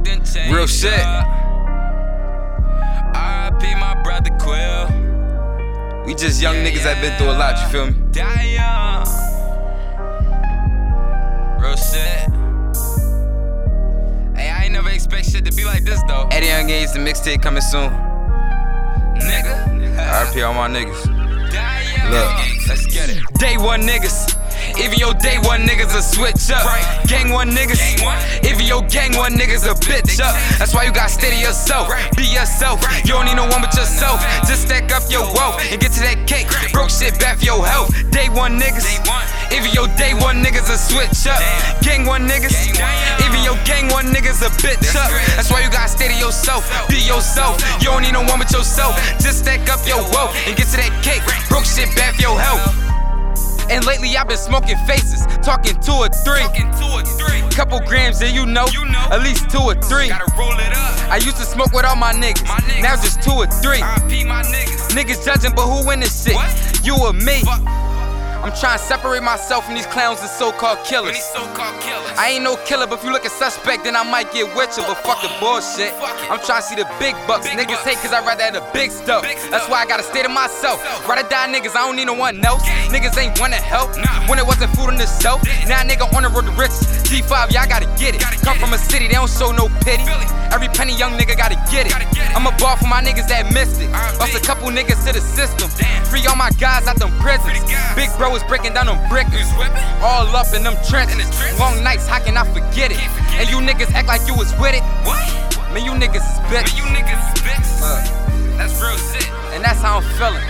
lot 0.00 0.04
done 0.04 0.24
changed. 0.24 0.54
Real 0.54 0.66
shit. 0.66 1.04
R.I.P. 3.14 3.74
my 3.76 4.00
brother 4.02 4.30
Quill. 4.38 4.88
We 6.06 6.14
just 6.14 6.40
young 6.42 6.56
Yeah, 6.56 6.70
niggas 6.70 6.84
that 6.84 7.00
been 7.00 7.16
through 7.18 7.30
a 7.30 7.36
lot, 7.36 7.60
you 7.60 7.68
feel 7.68 7.86
me? 7.86 7.92
Die 8.12 8.54
young. 8.54 9.06
Real 11.60 11.76
shit. 11.76 12.30
Hey, 14.36 14.50
I 14.50 14.64
ain't 14.64 14.72
never 14.72 14.90
expect 14.90 15.30
shit 15.30 15.44
to 15.44 15.52
be 15.52 15.64
like 15.64 15.84
this 15.84 16.00
though. 16.08 16.26
Eddie 16.30 16.46
Young 16.46 16.70
Age, 16.70 16.92
the 16.92 16.98
mixtape 16.98 17.42
coming 17.42 17.62
soon. 17.62 17.90
Nigga. 19.20 19.66
RP 19.96 20.46
all 20.46 20.54
my 20.54 20.68
niggas. 20.68 21.04
Die 21.52 21.82
young. 21.96 22.10
Look. 22.10 22.68
let's 22.68 22.86
get 22.86 23.10
it. 23.10 23.22
Day 23.38 23.56
one 23.56 23.82
niggas. 23.82 24.39
Even 24.78 24.98
your 24.98 25.14
day 25.14 25.38
one 25.42 25.66
niggas 25.66 25.96
a 25.96 26.02
switch 26.02 26.50
up. 26.50 26.64
Right. 26.64 26.84
Gang 27.06 27.32
one 27.32 27.50
niggas. 27.50 27.80
Gang 27.80 28.04
one. 28.04 28.18
Even 28.44 28.66
your 28.66 28.82
gang 28.86 29.16
one 29.16 29.34
niggas 29.34 29.66
a 29.66 29.74
bitch 29.74 30.20
up. 30.20 30.36
That's 30.58 30.74
why 30.74 30.84
you 30.84 30.92
gotta 30.92 31.08
steady 31.08 31.36
yourself. 31.36 31.88
Right. 31.88 32.04
Be 32.16 32.24
yourself. 32.24 32.82
Right. 32.84 33.02
You 33.04 33.14
don't 33.14 33.26
need 33.26 33.36
no 33.36 33.46
one 33.48 33.62
but 33.62 33.74
yourself. 33.74 34.20
Just 34.46 34.68
stack 34.68 34.92
up 34.92 35.02
your 35.08 35.24
wealth 35.34 35.60
and 35.72 35.80
get 35.80 35.92
to 35.92 36.00
that 36.00 36.26
cake. 36.26 36.46
Broke 36.72 36.90
shit 36.90 37.18
back 37.18 37.38
for 37.38 37.44
your 37.44 37.64
health. 37.66 37.90
Day 38.10 38.28
one 38.28 38.58
niggas. 38.60 38.84
Day 38.84 39.00
one. 39.08 39.24
Even 39.50 39.70
your 39.72 39.88
day 39.96 40.14
one 40.14 40.44
niggas 40.44 40.68
a 40.68 40.78
switch 40.78 41.26
up. 41.26 41.40
Damn. 41.40 41.82
Gang 41.82 42.06
one 42.06 42.28
niggas. 42.28 42.52
Gang 42.52 42.76
one. 42.76 43.24
Even 43.26 43.40
your 43.42 43.58
gang 43.64 43.88
one 43.88 44.12
niggas 44.12 44.44
a 44.44 44.50
bitch 44.60 44.78
That's 44.80 44.96
up. 44.96 45.10
That's 45.36 45.50
why 45.50 45.62
you 45.64 45.70
gotta 45.70 45.88
steady 45.88 46.14
yourself. 46.20 46.68
Be 46.88 47.00
yourself. 47.00 47.58
You 47.80 47.90
don't 47.90 48.02
need 48.02 48.12
no 48.12 48.22
one 48.22 48.38
but 48.38 48.50
yourself. 48.52 48.94
Just 49.18 49.40
stack 49.40 49.68
up 49.70 49.80
your 49.86 50.02
wealth 50.12 50.36
and 50.46 50.56
get 50.56 50.68
to 50.68 50.76
that 50.76 50.92
cake. 51.02 51.22
Broke 51.48 51.64
shit 51.64 51.88
back 51.96 52.14
for 52.16 52.22
your 52.22 52.38
health. 52.38 52.89
And 53.70 53.84
lately 53.86 54.16
I've 54.16 54.26
been 54.28 54.36
smoking 54.36 54.76
faces, 54.86 55.24
talking 55.44 55.78
two 55.80 55.92
or 55.92 56.08
three. 56.26 56.42
Two 56.78 56.90
or 56.90 57.02
three. 57.02 57.40
Couple 57.54 57.78
grams, 57.80 58.20
and 58.22 58.34
you 58.34 58.46
know, 58.46 58.66
You 58.72 58.84
know. 58.86 59.06
at 59.10 59.22
least 59.22 59.50
two 59.50 59.58
or 59.62 59.74
three. 59.74 60.08
Gotta 60.08 60.30
roll 60.38 60.58
it 60.58 60.72
up. 60.72 61.10
I 61.10 61.16
used 61.16 61.36
to 61.36 61.44
smoke 61.44 61.72
with 61.72 61.84
all 61.84 61.96
my 61.96 62.12
niggas, 62.12 62.46
My 62.48 62.56
niggas. 62.66 62.82
now 62.82 62.96
just 62.96 63.22
two 63.22 63.32
or 63.32 63.46
three. 63.62 63.80
My 63.80 64.42
niggas. 64.42 64.90
Niggas 64.90 65.24
judging, 65.24 65.52
but 65.54 65.66
who 65.66 65.88
in 65.90 66.00
this 66.00 66.24
shit? 66.24 66.34
What? 66.34 66.80
You 66.84 66.96
or 66.98 67.12
me? 67.12 67.42
Fuck. 67.42 67.60
I'm 68.40 68.52
trying 68.56 68.78
to 68.78 68.84
separate 68.84 69.22
myself 69.22 69.66
from 69.66 69.74
these 69.74 69.86
clowns 69.86 70.20
and 70.20 70.30
so-called 70.30 70.78
killers. 70.84 71.18
so-called 71.20 71.76
killers. 71.82 72.10
I 72.16 72.30
ain't 72.30 72.44
no 72.44 72.56
killer, 72.64 72.86
but 72.86 72.98
if 72.98 73.04
you 73.04 73.12
look 73.12 73.26
a 73.26 73.28
suspect, 73.28 73.84
then 73.84 73.94
I 73.94 74.02
might 74.02 74.32
get 74.32 74.48
with 74.56 74.72
you. 74.78 74.82
But 74.88 74.96
fuck 75.04 75.20
the 75.20 75.28
bullshit. 75.38 75.92
I'm 76.32 76.40
trying 76.40 76.62
to 76.62 76.68
see 76.68 76.74
the 76.76 76.88
big 76.98 77.12
bucks. 77.28 77.44
Big 77.46 77.58
niggas 77.58 77.84
bucks. 77.84 77.84
hate 77.84 77.98
cause 78.00 78.12
I 78.12 78.24
rather 78.24 78.42
have 78.44 78.54
the 78.54 78.64
big 78.72 78.90
stuff. 78.90 79.22
Big 79.22 79.36
stuff. 79.36 79.50
That's 79.50 79.68
why 79.68 79.82
I 79.82 79.86
gotta 79.86 80.02
stay 80.02 80.22
to 80.22 80.28
myself. 80.28 80.80
Self. 80.80 81.08
Rather 81.08 81.28
die 81.28 81.52
niggas, 81.52 81.76
I 81.76 81.84
don't 81.84 81.96
need 81.96 82.06
no 82.06 82.14
one 82.14 82.42
else. 82.44 82.64
Gang. 82.64 82.90
Niggas 82.90 83.16
ain't 83.20 83.38
wanna 83.38 83.56
help. 83.56 83.96
Nah. 83.96 84.24
When 84.26 84.38
it 84.38 84.46
wasn't 84.46 84.74
food 84.74 84.88
on 84.88 84.96
the 84.96 85.06
shelf. 85.20 85.44
Now 85.68 85.84
nigga 85.84 86.08
on 86.16 86.22
the 86.22 86.30
road 86.30 86.46
to 86.48 86.52
riches. 86.52 86.88
G5, 87.04 87.52
y'all 87.52 87.68
gotta 87.68 87.86
get 88.00 88.14
it. 88.14 88.20
Gotta 88.20 88.38
Come 88.40 88.56
get 88.56 88.64
from 88.64 88.72
it. 88.72 88.80
a 88.80 88.88
city, 88.88 89.06
they 89.06 89.14
don't 89.20 89.30
show 89.30 89.52
no 89.52 89.68
pity. 89.84 90.02
It. 90.02 90.39
Every 90.52 90.68
penny 90.68 90.96
young 90.96 91.14
nigga 91.18 91.36
gotta 91.36 91.54
get 91.70 91.86
it. 91.86 91.90
Gotta 91.94 92.10
get 92.14 92.30
it. 92.30 92.36
I'm 92.36 92.46
a 92.46 92.52
ball 92.58 92.76
for 92.76 92.86
my 92.86 93.00
niggas 93.02 93.28
that 93.28 93.52
missed 93.54 93.80
it. 93.80 93.90
Lost 94.18 94.34
a 94.34 94.40
couple 94.42 94.68
niggas 94.68 95.02
to 95.06 95.12
the 95.14 95.20
system. 95.22 95.70
Free 96.10 96.26
all 96.26 96.36
my 96.36 96.50
guys 96.58 96.86
out 96.86 96.98
them 96.98 97.10
prisons. 97.22 97.46
Free 97.46 97.58
the 97.60 97.66
guys. 97.70 97.94
Big 97.96 98.10
bro 98.18 98.34
is 98.34 98.42
breaking 98.44 98.74
down 98.74 98.86
them 98.86 98.98
brick. 99.08 99.30
You 99.30 99.38
was 99.40 99.52
whipping? 99.56 99.82
All 100.02 100.26
up 100.34 100.50
in 100.54 100.62
them 100.66 100.74
trenches. 100.90 101.14
In 101.14 101.22
the 101.22 101.28
trenches. 101.38 101.58
Long 101.60 101.82
nights, 101.82 102.06
how 102.06 102.18
can 102.18 102.36
I 102.36 102.44
forget 102.50 102.90
it? 102.90 102.98
And 103.38 103.46
you 103.48 103.62
niggas 103.62 103.94
act 103.94 104.08
like 104.08 104.26
you 104.26 104.34
was 104.34 104.50
with 104.58 104.74
it. 104.74 104.82
What? 105.06 105.22
Man, 105.72 105.86
you 105.86 105.94
niggas 105.94 106.18
is 106.22 106.38
bitch. 106.50 106.74
you 106.76 106.82
niggas 106.90 107.14
is 107.14 107.42
bitches. 107.46 107.78
Uh, 107.80 108.02
That's 108.58 108.74
real 108.82 108.98
shit. 108.98 109.30
and 109.54 109.62
that's 109.64 109.80
how 109.80 109.98
I'm 110.02 110.06
feeling. 110.18 110.42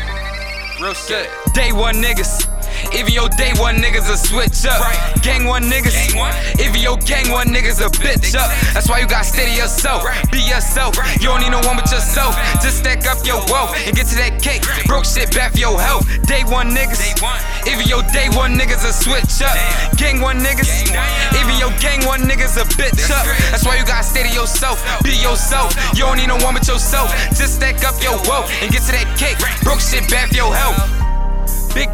Real 0.81 0.95
shit. 0.95 1.29
Day 1.55 1.73
one 1.73 1.97
niggas. 2.01 2.49
Even 2.95 3.13
your 3.13 3.29
day 3.29 3.53
one 3.57 3.77
niggas 3.77 4.09
a 4.11 4.17
switch 4.17 4.65
up. 4.67 4.81
Right. 4.81 5.23
Gang 5.23 5.45
one 5.45 5.65
niggas. 5.65 5.93
Gang 5.93 6.19
one. 6.19 6.35
Even 6.59 6.81
your 6.81 6.97
gang 6.99 7.31
one 7.31 7.49
niggas 7.49 7.81
a 7.85 7.89
bitch 7.91 8.35
up. 8.35 8.49
That's 8.75 8.89
why 8.89 9.01
you 9.01 9.07
gotta 9.07 9.25
steady 9.25 9.53
yourself. 9.53 10.05
Right. 10.05 10.19
Be 10.33 10.41
yourself. 10.41 10.97
Right. 10.99 11.15
You 11.21 11.29
don't 11.29 11.41
need 11.41 11.53
no 11.53 11.61
one 11.67 11.77
but 11.77 11.91
yourself. 11.91 12.35
Just 12.63 12.79
stack 12.79 13.07
up 13.07 13.25
your 13.25 13.41
wealth 13.53 13.77
and 13.87 13.95
get 13.95 14.07
to 14.09 14.17
that 14.17 14.43
cake. 14.43 14.65
Broke 14.87 15.05
shit 15.05 15.31
back 15.35 15.53
for 15.53 15.59
your 15.59 15.79
health. 15.81 16.07
Day 16.27 16.43
one 16.45 16.71
niggas. 16.71 16.99
Day 16.99 17.15
one. 17.21 17.41
Even 17.69 17.87
your 17.87 18.03
day 18.11 18.29
one 18.33 18.57
niggas 18.57 18.83
a 18.85 18.93
switch 18.93 19.43
up. 19.45 19.55
Damn. 19.55 19.97
Gang 19.97 20.21
one 20.21 20.39
niggas. 20.39 20.69
Gang. 20.89 20.99
Even 21.39 21.57
your 21.59 21.73
gang 21.79 22.05
one 22.07 22.23
niggas 22.25 22.57
a 22.57 22.65
bitch 22.75 22.97
That's 22.97 23.11
up. 23.11 23.25
That's 23.51 23.65
why 23.65 23.77
you 23.77 23.85
gotta 23.85 24.05
steady 24.05 24.35
yourself. 24.35 24.81
Be 25.05 25.13
yourself. 25.21 25.77
You 25.95 26.05
don't 26.05 26.17
need 26.17 26.29
no 26.29 26.39
one 26.39 26.55
but 26.55 26.67
yourself. 26.67 27.13
Just 27.37 27.57
stack 27.57 27.85
up 27.85 28.01
your 28.03 28.17
wealth 28.29 28.51
and 28.63 28.71
get 28.71 28.83
to 28.89 28.93
that 28.93 29.09
cake. 29.19 29.39
Broke 29.63 29.81
shit 29.81 30.09
back 30.11 30.29
for 30.31 30.37
your 30.37 30.55
health. 30.55 31.10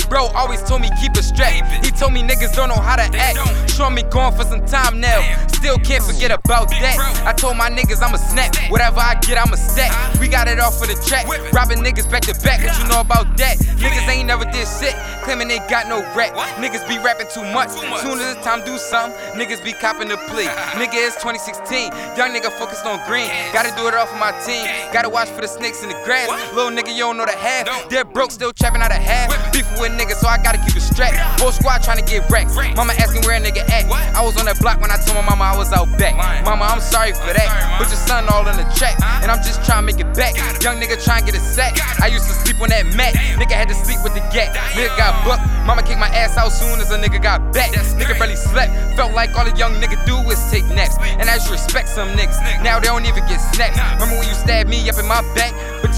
Bro 0.08 0.26
always 0.34 0.62
told 0.62 0.80
me 0.80 0.90
keep 1.00 1.16
it 1.16 1.24
straight. 1.24 1.62
He 1.84 1.90
told 1.90 2.12
me 2.12 2.22
niggas 2.22 2.54
don't 2.54 2.68
know 2.68 2.80
how 2.80 2.96
to 2.96 3.08
act. 3.18 3.70
Sure 3.70 3.90
me 3.90 4.02
gone 4.04 4.34
for 4.34 4.44
some 4.44 4.64
time 4.66 5.00
now. 5.00 5.20
Still 5.48 5.78
can't 5.78 6.04
forget 6.04 6.30
about 6.30 6.70
that. 6.70 6.96
I 7.26 7.32
told 7.32 7.56
my 7.56 7.68
niggas 7.68 8.02
I'ma 8.02 8.16
snap. 8.16 8.54
Whatever 8.70 9.00
I 9.00 9.14
get, 9.20 9.38
I'ma 9.38 9.56
stack. 9.56 9.90
Uh-huh. 9.90 10.18
We 10.20 10.28
got 10.28 10.48
it 10.48 10.60
off 10.60 10.78
for 10.78 10.86
the 10.86 10.94
track. 11.06 11.26
Robbing 11.52 11.78
niggas 11.78 12.10
back 12.10 12.22
to 12.22 12.34
back. 12.44 12.62
What 12.62 12.78
you 12.78 12.88
know 12.88 13.00
about 13.00 13.36
that? 13.38 13.58
Niggas 13.58 14.08
ain't 14.08 14.26
never 14.28 14.44
did 14.44 14.68
shit. 14.68 14.94
Claiming 15.24 15.48
they 15.48 15.58
got 15.68 15.88
no 15.88 16.00
rap. 16.14 16.32
Niggas 16.62 16.86
be 16.86 16.98
rapping 17.02 17.26
too 17.34 17.42
much. 17.52 17.70
Soon 18.00 18.20
as 18.20 18.36
it's 18.36 18.44
time 18.44 18.64
do 18.64 18.78
something, 18.78 19.18
niggas 19.34 19.64
be 19.64 19.72
copping 19.72 20.08
the 20.08 20.16
plea. 20.30 20.46
nigga, 20.80 20.94
it's 21.02 21.16
2016. 21.16 21.90
Young 22.16 22.30
nigga 22.30 22.52
focused 22.56 22.86
on 22.86 23.00
green. 23.06 23.28
Gotta 23.52 23.74
do 23.76 23.88
it 23.88 23.94
all 23.94 24.06
for 24.06 24.16
my 24.16 24.32
team. 24.46 24.64
Gotta 24.92 25.08
watch 25.08 25.28
for 25.28 25.40
the 25.40 25.48
snakes 25.48 25.82
in 25.82 25.88
the 25.88 25.98
grass. 26.04 26.28
Little 26.54 26.70
nigga, 26.70 26.94
you 26.94 27.02
don't 27.02 27.16
know 27.16 27.26
the 27.26 27.36
half. 27.36 27.66
They're 27.90 28.04
broke, 28.04 28.30
still 28.30 28.52
trapping 28.52 28.82
out 28.82 28.92
of 28.92 29.02
half. 29.02 29.32
Beefing 29.52 29.80
with 29.80 29.95
niggas, 29.96 30.20
so 30.20 30.28
I 30.28 30.38
gotta 30.38 30.58
keep 30.58 30.76
it 30.76 30.84
strapped. 30.84 31.16
Whole 31.40 31.52
squad 31.52 31.82
trying 31.82 31.98
to 31.98 32.04
get 32.04 32.28
wrecked. 32.30 32.54
Mama 32.76 32.92
asked 33.00 33.14
me 33.14 33.20
where 33.24 33.36
a 33.36 33.40
nigga 33.40 33.64
at. 33.68 33.88
I 34.14 34.22
was 34.22 34.36
on 34.36 34.44
that 34.46 34.60
block 34.60 34.80
when 34.80 34.90
I 34.90 34.96
told 34.96 35.16
my 35.16 35.24
mama 35.24 35.44
I 35.44 35.56
was 35.56 35.72
out 35.72 35.90
back. 35.98 36.14
Mama, 36.44 36.64
I'm 36.64 36.80
sorry 36.80 37.12
for 37.12 37.32
that. 37.32 37.48
but 37.78 37.88
your 37.88 38.00
son 38.00 38.28
all 38.28 38.46
in 38.46 38.56
the 38.56 38.68
track. 38.76 38.96
And 39.22 39.30
I'm 39.30 39.42
just 39.42 39.64
trying 39.64 39.82
to 39.82 39.86
make 39.86 40.00
it 40.00 40.12
back. 40.14 40.36
Young 40.62 40.76
nigga 40.80 41.02
trying 41.02 41.24
to 41.24 41.32
get 41.32 41.40
a 41.40 41.44
sack. 41.44 41.74
I 42.00 42.08
used 42.08 42.26
to 42.28 42.34
sleep 42.34 42.60
on 42.60 42.68
that 42.70 42.86
mat. 42.94 43.14
Nigga 43.40 43.52
had 43.52 43.68
to 43.68 43.74
sleep 43.74 43.98
with 44.04 44.14
the 44.14 44.24
gat. 44.32 44.54
Nigga 44.76 44.96
got 44.96 45.12
booked. 45.24 45.44
Mama 45.66 45.82
kicked 45.82 45.98
my 45.98 46.08
ass 46.14 46.36
out 46.36 46.52
soon 46.52 46.78
as 46.80 46.90
a 46.90 46.98
nigga 46.98 47.20
got 47.22 47.52
back. 47.52 47.72
Nigga 47.72 48.18
barely 48.18 48.36
slept. 48.36 48.72
Felt 48.96 49.12
like 49.12 49.34
all 49.36 49.46
a 49.46 49.54
young 49.56 49.74
nigga 49.80 49.98
do 50.06 50.16
is 50.30 50.40
take 50.50 50.64
naps. 50.72 50.96
And 51.00 51.28
I 51.28 51.36
just 51.36 51.50
respect 51.50 51.88
some 51.88 52.08
niggas. 52.16 52.38
Now 52.62 52.78
they 52.78 52.88
don't 52.88 53.06
even 53.06 53.24
get 53.26 53.40
snaps. 53.40 53.78
Remember 53.98 54.18
when 54.18 54.28
you 54.28 54.34
stabbed 54.34 54.68
me 54.68 54.88
up 54.88 54.98
in 54.98 55.06
my 55.06 55.22
back? 55.34 55.52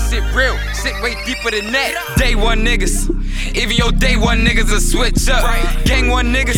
Shit 0.08 0.24
real. 0.34 0.56
Way 1.02 1.14
deeper 1.26 1.50
than 1.50 1.70
that. 1.72 2.16
Day 2.16 2.34
one 2.34 2.64
niggas. 2.64 3.12
Even 3.54 3.76
your 3.76 3.92
day 3.92 4.16
one 4.16 4.40
niggas 4.40 4.72
a 4.72 4.80
switch 4.80 5.28
up. 5.28 5.44
Gang 5.84 6.08
one 6.08 6.32
niggas. 6.32 6.56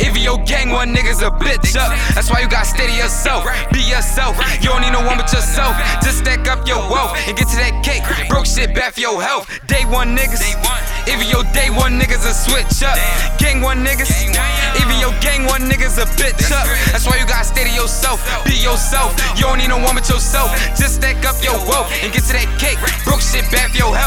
Even 0.00 0.22
your 0.22 0.38
gang 0.44 0.70
one 0.70 0.94
niggas 0.94 1.18
a 1.18 1.30
bitch 1.34 1.74
up. 1.74 1.90
That's 2.14 2.30
why 2.30 2.40
you 2.40 2.48
gotta 2.48 2.64
steady 2.64 2.92
yourself. 2.94 3.44
Be 3.72 3.80
yourself. 3.82 4.38
You 4.62 4.70
don't 4.70 4.82
need 4.82 4.92
no 4.92 5.02
one 5.02 5.18
but 5.18 5.32
yourself. 5.32 5.74
Just 6.00 6.18
stack 6.18 6.46
up 6.46 6.66
your 6.68 6.78
wealth 6.88 7.18
and 7.26 7.36
get 7.36 7.48
to 7.48 7.56
that 7.56 7.82
cake. 7.82 8.06
Broke 8.28 8.46
shit 8.46 8.72
back 8.72 8.94
for 8.94 9.00
your 9.00 9.20
health. 9.20 9.50
Day 9.66 9.84
one 9.84 10.16
niggas. 10.16 10.46
Even 11.10 11.26
your 11.26 11.42
day 11.50 11.70
one 11.70 11.98
niggas 11.98 12.22
a 12.22 12.34
switch 12.34 12.86
up. 12.86 12.94
Gang 13.38 13.62
one 13.62 13.84
niggas. 13.84 14.14
Even 14.78 14.94
your 15.02 15.12
one 15.58 15.70
niggas 15.70 15.96
a 15.96 16.06
bitch 16.20 16.52
up. 16.52 16.66
That's 16.92 17.06
why 17.06 17.16
you 17.16 17.26
gotta 17.26 17.44
stay 17.44 17.64
to 17.64 17.72
yourself. 17.72 18.20
Be 18.44 18.56
yourself. 18.60 19.16
You 19.36 19.48
don't 19.48 19.58
need 19.58 19.68
no 19.68 19.78
one 19.78 19.94
but 19.94 20.08
yourself. 20.08 20.52
Just 20.76 20.96
stack 20.96 21.24
up 21.24 21.36
your 21.42 21.56
wealth 21.64 21.88
and 22.02 22.12
get 22.12 22.24
to 22.28 22.32
that 22.36 22.48
cake. 22.60 22.78
Broke 23.04 23.20
shit 23.20 23.48
back 23.50 23.70
for 23.72 23.78
your 23.78 23.96
health. 23.96 24.05